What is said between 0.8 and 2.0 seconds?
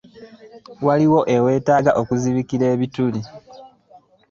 Waliwo aweetaaga